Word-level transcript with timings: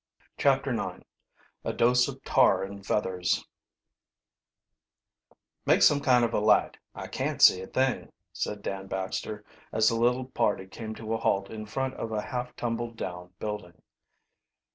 CHAPTER 0.35 0.71
IX 0.71 1.03
A 1.63 1.73
DOSE 1.73 2.07
OF 2.07 2.23
TAR 2.23 2.63
AND 2.63 2.83
FEATHERS 2.83 3.47
"Make 5.67 5.83
some 5.83 6.01
kind 6.01 6.25
of 6.25 6.33
a 6.33 6.39
light 6.39 6.77
I 6.95 7.05
can't 7.05 7.39
see 7.39 7.61
a 7.61 7.67
thing," 7.67 8.11
said 8.33 8.63
Dan 8.63 8.87
Baxter, 8.87 9.45
as 9.71 9.89
the 9.89 9.95
little 9.95 10.25
party 10.25 10.65
came 10.65 10.95
to 10.95 11.13
a 11.13 11.17
halt 11.17 11.51
in 11.51 11.67
front 11.67 11.93
of 11.97 12.11
a 12.11 12.21
half 12.23 12.55
tumbled 12.55 12.97
down 12.97 13.35
building. 13.37 13.79